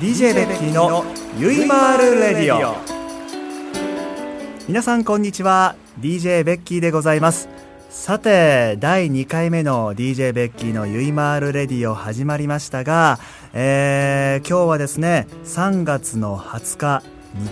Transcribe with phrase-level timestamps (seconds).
[0.00, 1.04] DJ ベッキーの
[1.38, 2.74] ゆいまーるレディオ。
[4.66, 5.76] 皆さんこんにちは。
[6.00, 7.48] DJ ベッキーでございます。
[7.90, 13.20] さて第2回目の DJ ベッキーのゆいまーるレディオ始まりましたが、
[13.52, 17.02] えー、今日はですね3月の20日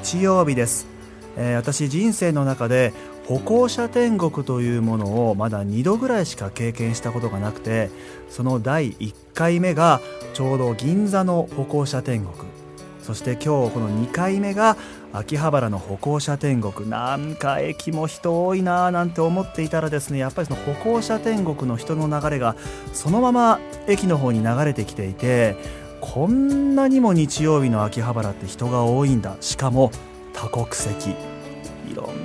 [0.02, 0.88] 日曜日です、
[1.36, 2.92] えー、私人生の中で
[3.28, 7.90] 歩行者天国というものをまだ2度ぐらいしか経験したことがなくて
[8.28, 10.00] その第1回目が
[10.34, 12.50] ちょうど銀座の歩行者天国。
[13.02, 14.76] そして今日この2回目が
[15.12, 16.88] 秋葉原の歩行者天国。
[16.88, 22.56] なんか駅も人多いなーなんて思っていたらですねやっぱりその歩行者天国の人の流れが
[22.92, 25.56] そのまま駅の方に流れてきていて
[26.00, 29.36] こんなにも日曜日の秋葉原って人が多いんだ。
[29.40, 29.90] しかも
[30.32, 31.31] 多国籍。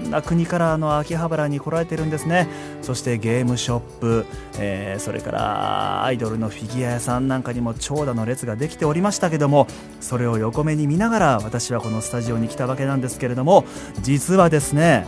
[0.09, 2.48] な国からの秋葉原に来られてるんですね。
[2.81, 4.25] そしてゲームショップ、
[4.59, 9.67] えー、それからアイドルのフィギュア屋さんなんかにも長蛇の列ができておりましたけども
[9.99, 13.65] それを横目に見ながら私はこのスタジオに来たわけなんですけれども
[14.01, 15.07] 実はですね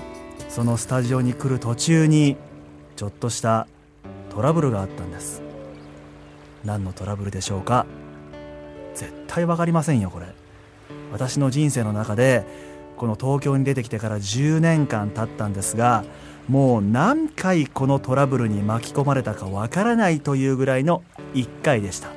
[0.49, 2.37] そのスタジオに来る途中に
[2.95, 3.67] ちょっとした
[4.29, 5.41] トラブルがあったんです。
[6.65, 7.85] 何のトラブルでしょうか？
[8.93, 10.25] 絶対分かりませんよこれ。
[11.11, 12.43] 私の人生の中で
[12.99, 16.03] この東京に出てきてから10年間経ったんですが
[16.49, 21.01] もう何回このトラブルに巻き込まれたかわからないというぐらいの
[21.33, 22.09] 1回でした。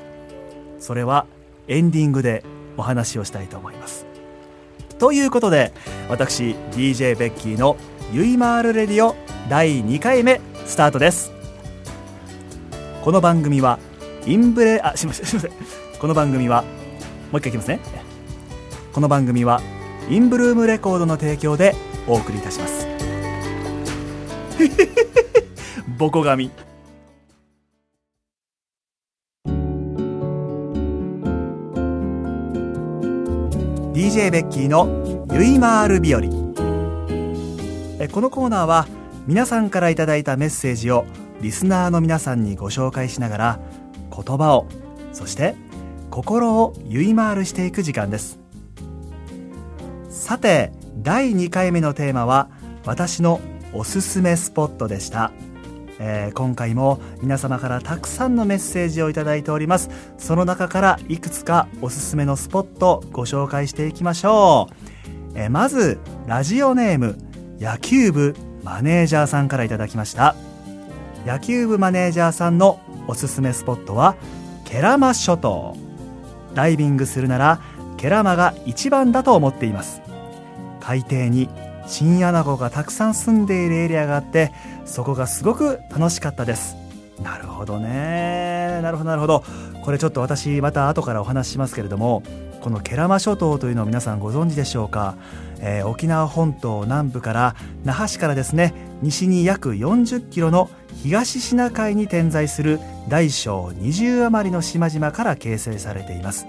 [0.80, 1.26] それは
[1.68, 2.42] エンディングで
[2.76, 4.06] お話をしたいと思います。
[4.98, 5.72] ということで
[6.08, 7.76] 私 DJ ベッキーの
[8.12, 9.14] ゆいまーるレディオ
[9.48, 11.30] 第2回目スタートです。
[13.02, 13.78] この番組は
[14.26, 15.52] インブレあすいませんすいません。
[16.00, 16.62] この番組は
[17.30, 17.78] もう一回いきますね。
[18.92, 19.60] この番組は
[20.10, 21.74] インブルームレコードの提供で
[22.06, 22.86] お送りいたします。
[25.98, 26.50] ボコ神
[33.92, 36.20] DJ ベッキーのゆいまーる日和。
[38.00, 38.88] えこのコーナーは
[39.26, 41.04] 皆さんからいただいたメッセージを
[41.40, 43.60] リスナーの皆さんにご紹介しながら
[44.10, 44.66] 言葉を
[45.12, 45.54] そして
[46.10, 48.41] 心をゆいまーるしていく時間です。
[50.32, 50.72] さて
[51.02, 52.48] 第2回目のテーマは
[52.86, 53.42] 私の
[53.74, 55.30] おすすめスポットでした、
[55.98, 59.90] えー、今回も皆様からたくさんのメッセージをいただいております。
[60.16, 64.70] その中からいくつかおすすめのスポットご紹介していきましょ
[65.34, 67.18] う、えー、まずラジオネーム
[67.60, 70.34] 野球部マネージャーさんからいただきました。
[71.26, 74.16] 野球部マネージャーさんのおすすめスポットは
[74.64, 75.76] ケラマ諸島。
[76.54, 77.60] ダイビングするなら
[77.98, 80.00] ケラマが一番だと思っています。
[80.82, 81.48] 海底に
[81.86, 84.52] チンアナゴがたくさん住んでいるエリアがあって
[84.84, 86.76] そこがすごく楽しかったです。
[87.22, 88.80] なるほどね。
[88.82, 89.44] なるほどなるほど。
[89.84, 92.22] これちょっと私また後からお話ししますけれども
[92.62, 95.16] この慶良間諸島というのを皆さんご存知でしょうか、
[95.60, 100.70] えー、沖縄本島南部から那覇市からですね西に約40キロの
[101.02, 106.46] 東シナ海に点在する大小20余りの島々から形成されています。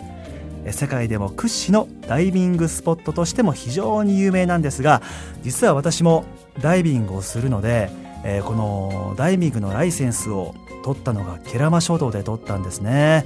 [0.71, 5.01] 世界でも屈指のダイビングスポットとしても非常に有名なんですが
[5.41, 6.25] 実は私も
[6.61, 7.89] ダイビングをするので、
[8.23, 13.25] えー、このダイビングのライセンスを取ったのがケラマ諸島で取ったんですね。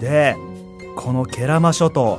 [0.00, 0.36] で
[0.96, 2.18] このケラマ諸島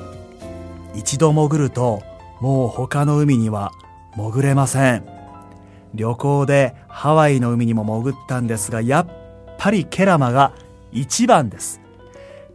[0.96, 2.02] 一度潜ると
[2.40, 3.72] もう他の海には
[4.16, 5.04] 潜れません。
[5.96, 9.08] 旅行でハワイの海にも潜ったんですがやっ
[9.58, 10.54] ぱりケラマが
[10.92, 11.82] 一番です。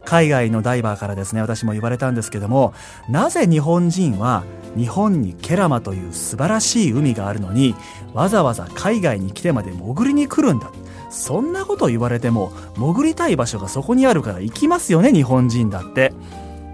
[0.05, 2.73] 海外のダイバーからですね私も言われたんですけども
[3.09, 4.43] なぜ日本人は
[4.77, 7.75] 日本にケラマという素晴らしい海があるのに
[8.13, 10.69] わざわざ海外に来てまで潜りに来るんだ？
[11.09, 16.13] そんなこと言われても潜りたい場所がそこにあるから行きますよね日本人だって。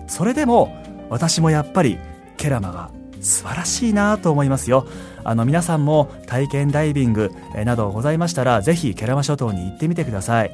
[0.08, 0.76] それでも
[1.10, 1.98] 私もやっぱり
[2.38, 2.90] ケラマが
[3.22, 4.88] 素晴らしいなと思いますよ。
[5.24, 7.32] あの皆さんも体験ダイビング
[7.64, 10.52] などございましたらぜひケラマ諸島に行ってみてください。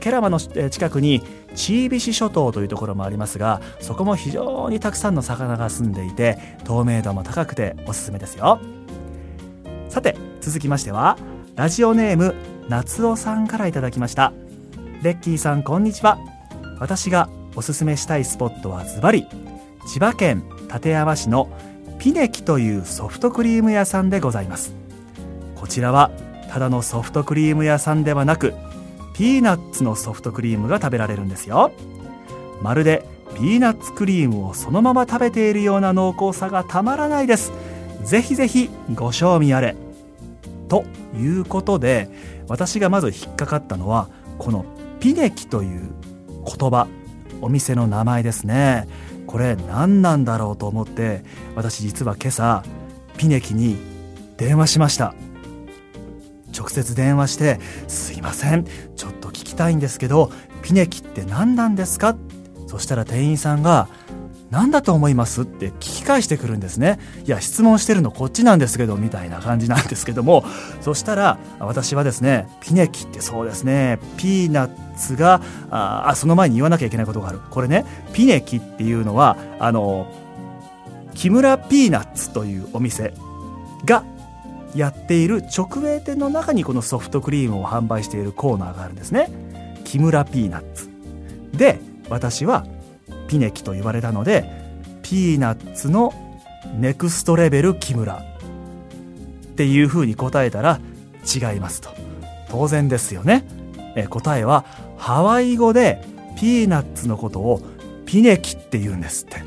[0.00, 1.22] ケラマの近くに
[1.54, 8.60] チービシ諸島というところもありますがそこも非常にたくさんの魚が住んでいて透明度も高くておすすめですよ。
[9.88, 11.16] さて続きましては
[11.54, 12.34] ラジオネーム
[12.68, 14.32] 夏尾さんからいただきました。
[15.02, 16.18] ベッキーさんこんにちは。
[16.80, 19.26] 私がおすすめしたいスポットはズバリ
[19.86, 21.48] 千葉県館山市の
[21.98, 24.72] ピネキというソフトクリーム屋さんでございます。
[25.56, 26.12] こちらは
[26.48, 28.54] ただのソフトクリーム屋さんではなく
[29.14, 31.72] ピーナッツのソフトクリームが食べられるんですよ。
[32.62, 33.04] まるで
[33.34, 37.52] ピーナッツクリームをそのまま食べているような濃厚さがたまらないです。
[38.04, 39.74] ぜひぜひご賞味あれ。
[40.68, 40.84] と
[41.16, 42.08] いうことで
[42.46, 44.08] 私がまず引っかかったのは
[44.38, 44.64] この
[45.00, 45.90] ピネキという
[46.44, 46.86] 言葉
[47.40, 48.86] お店の名前ですね。
[49.28, 51.22] これ何なんだろうと思って
[51.54, 52.64] 私実は今朝
[53.18, 53.76] ピネキに
[54.38, 55.14] 電話しました
[56.56, 58.64] 直接電話して「すいません
[58.96, 60.32] ちょっと聞きたいんですけど
[60.62, 62.16] ピネキって何なんですか?」
[62.66, 63.88] そしたら店員さんが
[64.50, 65.42] 「何だと思います？
[65.42, 70.44] って聞き返してくるんですねいや質問してるのこっちなんですけどみたいな感じなんですけども。
[70.80, 73.98] そしたら私はですねピネキってそうですね。
[74.16, 75.40] ピーナッツが
[75.70, 77.40] あその前に言わなきゃいけないことがある。
[77.50, 80.06] これねピネキっていうのはあの
[81.14, 83.12] 木村ピーナッツというお店
[83.84, 84.02] が
[84.74, 89.30] やっている直営店の中にこのソフトクリームを販売しているコーナーがあるんですね。
[89.84, 90.88] 木村ピーナッツ。
[91.52, 92.64] で私は
[93.28, 94.50] pineki と言われたので
[95.02, 96.12] ピーナッツの
[96.76, 100.80] ネクストレベル木村っていうふうに答えたら
[101.24, 101.90] 違いますと。
[102.48, 103.44] 当然ですよね。
[103.94, 104.64] え答えは
[104.96, 106.02] ハワイ語で
[106.38, 107.60] ピーナッツのことを
[108.06, 109.42] pineki って言うんですって。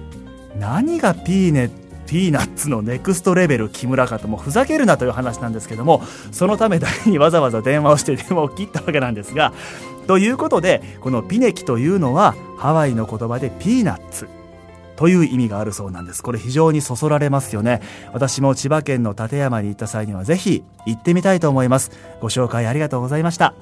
[0.59, 1.69] 何がピーネ
[2.11, 6.03] ピーナッツのネクストレベル木村かともうふざけるなという話なんですけども
[6.33, 9.53] そのためだけにわざわざ電話をして電話を切ったわけなんですが
[10.07, 14.27] ということでこのピネキというのはハワイの言葉でピーナッツ
[14.95, 16.21] という意味があるそうなんです。
[16.21, 17.81] これ非常にそそられますよね。
[18.13, 21.91] 私も千葉県の館山に行った際にはぜひ行ってみたいと思います。
[22.19, 23.55] ご紹介ありがとうございました。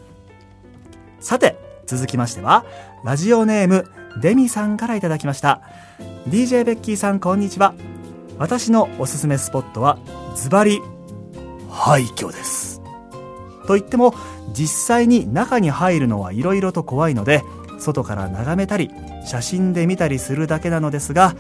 [1.22, 2.66] さて続きましては
[3.06, 3.86] ラジオネーム
[4.22, 5.62] デミさんからいただきました。
[6.28, 7.74] DJ ベッキーさんこんにちは。
[8.38, 9.98] 私のおすすめスポットは
[10.36, 10.82] ズバリ
[11.70, 12.69] 廃墟です。
[13.70, 14.16] と言っても
[14.52, 17.44] 実際に中に入るのはいろいろと怖いので
[17.78, 18.90] 外から眺めたり
[19.28, 21.36] 写真で見たりするだけなのですが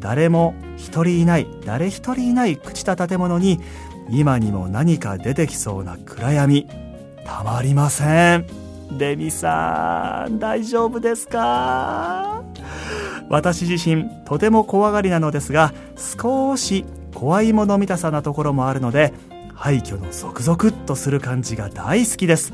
[0.00, 3.60] 誰も一人いない誰一人いない朽ちた建物に
[4.10, 6.66] 今にも何か出てきそうな暗闇。
[7.24, 8.46] たまりません。
[8.98, 12.42] レミさん大丈夫ですか？
[13.28, 16.84] 私自身とても怖がりなのですが少し
[17.14, 19.12] 怖いもの見たさなところもあるので
[19.58, 22.52] 廃墟のゾクゾクっとする感じが大好きです。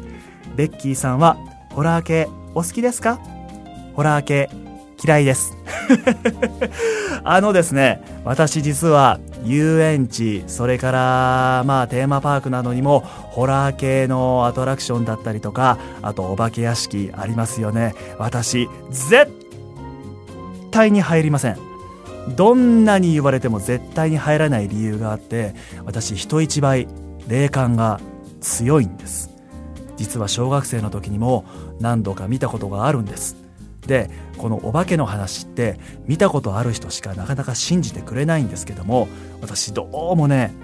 [0.57, 1.37] ベッキーさんは
[1.71, 3.21] ホラー系お好きですか？
[3.95, 4.49] ホラー系
[5.05, 5.57] 嫌いです。
[7.23, 17.95] あのですね私実は遊園地それからまあテーマパークなどにもホラー系のアトラクションだったりとかあとお化け屋敷ありますよね。
[18.19, 19.31] 私絶
[20.71, 21.74] 対に入りません。
[22.37, 25.55] どんなに言われても絶対に入らない理由があって
[25.85, 26.89] 私人一倍
[27.29, 28.01] 霊感が
[28.41, 29.31] 強いんです。
[29.97, 31.45] 実は小学生の時にも
[31.81, 33.37] 何度か見たことがあるんです。
[33.87, 39.09] でこのお化けの話って見たことある人しかなかなか信じてくれないんですけども
[39.43, 40.55] 私どうもね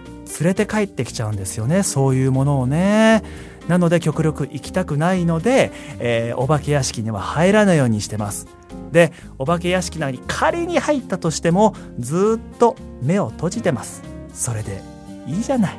[0.40, 3.22] 連れて帰ってきちゃうんですよねそういうものをね。
[3.68, 5.70] なので極力行きたくないので、
[6.00, 8.48] えー、お化け屋敷には入らないようにしてます。
[8.92, 14.02] でお化け屋敷内に仮に入ったとしてもずっと目を閉じてます。
[14.32, 14.82] それで
[15.26, 15.78] いいじゃない。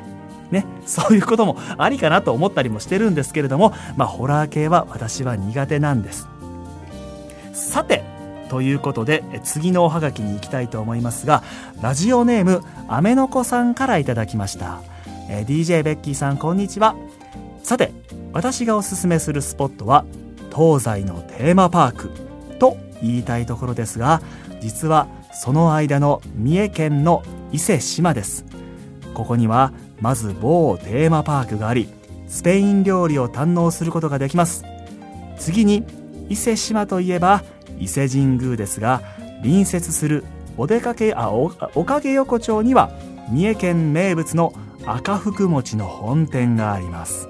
[0.50, 6.28] ね、そういうこともありかなと思ったりもしてるんですけれども、まあ、ホラー系は私は苦手なんです。
[7.54, 8.04] さて
[8.50, 11.42] ということで次のおはがきに行きたいと思いますが
[11.80, 14.82] ラジオネームアメノコさんからいただきました、
[15.30, 16.94] え DJ ベッキーさんこんにちは。
[17.62, 17.92] さて
[18.34, 20.04] 私がおすすめするスポットは
[20.54, 22.21] 東西のテーマパーク。
[22.62, 24.22] と言いたいところですが
[24.60, 28.44] 実はその間の三重県の伊勢志摩です。
[29.14, 31.88] ここにはまず某テーマパークがあり
[32.28, 34.64] スペイン料理を堪能することができます。
[35.38, 35.84] 次に
[36.28, 37.42] 伊勢志摩といえば
[37.80, 39.02] 伊勢神宮ですが
[39.42, 40.22] 隣接する
[40.56, 42.92] お出かけあおおかげ横丁には
[43.28, 44.52] 三重県名物の
[44.86, 47.28] 赤福餅の本店があります。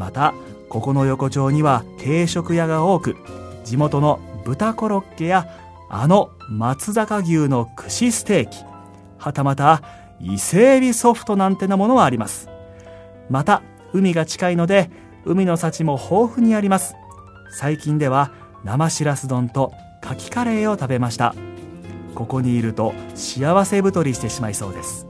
[0.00, 0.34] また
[0.68, 3.16] ここの横丁には定食屋が多く
[3.64, 5.48] 地元の豚コロッケや
[5.88, 8.58] あの松坂牛の串ステーキ。
[9.18, 9.82] はたまた
[10.20, 12.48] 伊勢海老ソフトなんてなものはあります。
[13.30, 14.90] また海が近いので
[15.24, 16.94] 海の幸も豊富にあります。
[17.58, 18.32] 最近では
[18.64, 21.34] 生しらす丼とカキカレーを食べました。
[22.14, 25.06] ここにいると幸せ太りしてしまいそうです。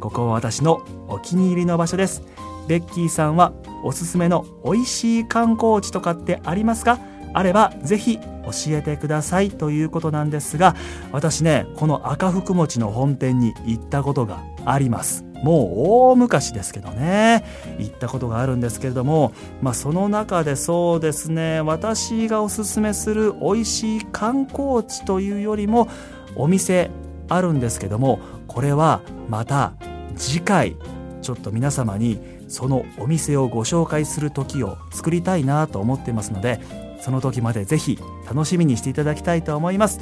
[0.00, 2.22] ここは私のお気に入りの場所です。
[2.66, 3.52] ベッキーさんは
[3.82, 6.98] おすすめの美味しい観光地とかってありますか？
[7.34, 8.18] あればぜひ
[8.66, 10.76] 教えてくださいということなんですが
[11.12, 15.24] 私ねこの赤福餅の本店に行ったことがあります。
[15.42, 17.44] もう大昔ですけどね。
[17.78, 25.88] 行ったことがあるんですけれども、まあ、その中でそうですね私がおすすめする美味しい観光地というよりも
[26.34, 26.90] お店
[27.28, 29.74] あるんですけどもこれはまた
[30.16, 30.76] 次回
[31.20, 36.60] ちょっと皆様にそのお店をご紹介する時を作りたいなと思ってますので
[37.04, 40.00] その時までぜひ楽しみにしていただきたいと思います。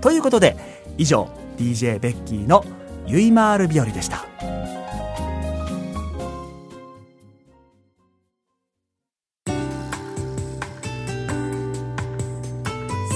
[0.00, 0.56] ということで
[0.98, 2.64] 以上 DJ ベッキーの
[3.06, 4.26] ゆいまーる日和でした。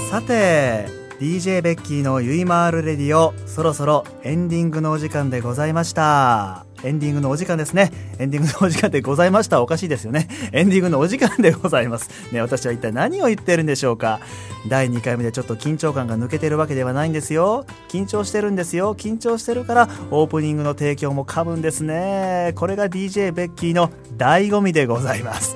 [0.09, 0.87] さて
[1.19, 6.64] DJ ベッキーのゆいまーるレディオそろそろエンディングのお時間でございました。
[6.85, 7.91] エンディングのお時間ですね。
[8.19, 10.27] エンディングのお時間でございましたおかしいですよね。
[10.51, 12.09] エンディングのお時間でございます。
[12.31, 14.19] ね、私は一体何を言ってるんでしょうか。
[14.67, 17.65] 第2回目でちょっと緊張感が抜けてるわけではないんですよ。
[17.89, 18.93] 緊張してるんですよ。
[18.93, 22.53] 緊張してるからオープニングの提供も噛むんですね。
[22.55, 25.55] これが DJ ベッキーの醍醐味でございます。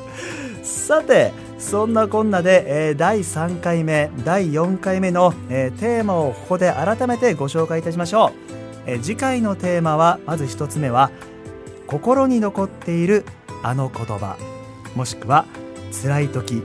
[0.64, 8.49] さて、そんなこんなで、えー、第3回目、第4回目の、えー、テーマをここで改めてご紹介いたしましょう。
[8.92, 11.12] え次回のテーマはまず1つ目は
[11.86, 13.24] 心に残っている
[13.64, 14.38] あの言葉。
[14.96, 15.46] もしくは
[16.04, 16.64] 辛い時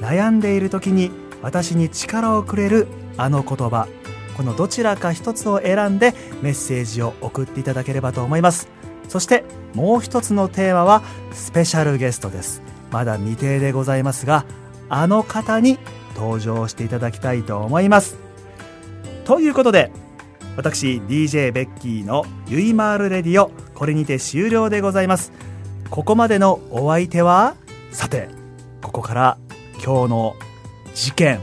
[0.00, 1.10] 悩んでいる時に
[1.40, 3.88] 私に力をくれるあの言葉。
[4.36, 8.68] このどちらか一つを選んでメッセージを送っていただければと思います。
[9.08, 11.02] そしてもう一つのテーマは
[11.32, 12.62] スペシャルゲストです。
[12.90, 14.44] まだ未定でございますが
[14.88, 15.78] あの方に
[16.14, 18.18] 登場していただきたいと思います。
[19.24, 19.92] ということで
[20.56, 25.32] 私 DJ ベッキーのゆいまーるレディオこれにて終了でございます。
[25.90, 27.54] ここまでのお相手は
[27.90, 28.28] さて
[28.82, 29.38] ここから
[29.74, 30.36] 今日の
[30.94, 31.40] 事件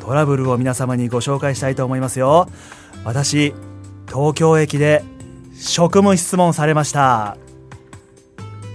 [0.00, 2.48] トラブルを皆様にご紹介したいと思いますよ。
[3.04, 3.54] 私
[4.08, 5.04] 東京駅で
[5.54, 7.36] 職務質問されました。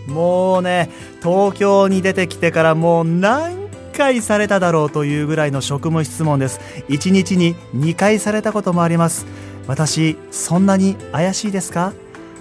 [0.07, 0.89] もうね
[1.21, 6.59] 東京に出てきてからもう何回されただろうというぐらいの職務質問です。
[6.89, 9.25] 1日に2回されたこともあります。
[9.67, 11.93] 私そんなに怪しいですか？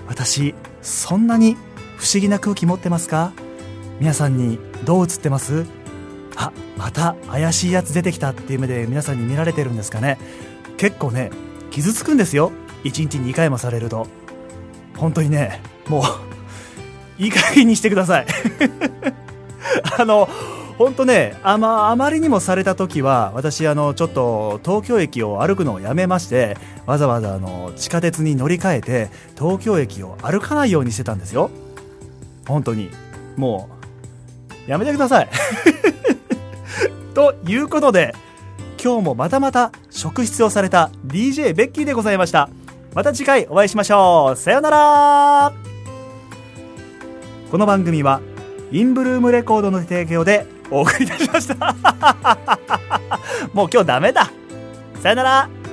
[0.07, 1.57] 私そんなに
[1.97, 3.33] 不思議な空気持ってますか？
[4.01, 5.65] 皆さんにどう映ってます？
[6.37, 10.19] あまた怪しいやつ出てきたっていう目で皆さんに見られてるんですかね？
[10.77, 11.31] 結構ね
[11.71, 12.53] 傷つくんですよ。
[12.85, 14.07] 1日2回もされると。
[14.97, 16.03] 本当にねも
[17.19, 18.27] ういい加減にしてください。
[19.99, 20.29] あの
[20.79, 31.51] 本当ねあまあまりにもされた時は私あのちょっと東京駅を歩くのをやめましてわざわざあの地下鉄に乗り換えて東京駅を歩かないようにしてたんですよ。
[32.47, 32.91] 本当に。
[33.37, 33.69] も
[34.69, 35.29] うやめてください。
[37.15, 38.15] ということで
[38.83, 42.49] 今日もまたまた職質をされた DJ ベッキーでございました。
[42.95, 44.37] また次回お会いしましょう。
[44.37, 45.53] さようなら。
[47.51, 48.21] この番組は
[48.73, 51.75] インブルームレコードの提供でお送りいたしました。
[53.53, 54.31] もう今日ダメだ。
[55.03, 55.64] さよなら。